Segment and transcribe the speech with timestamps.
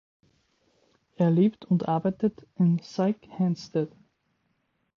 [1.15, 3.93] Er lebt und arbeitet in Syke-Henstedt.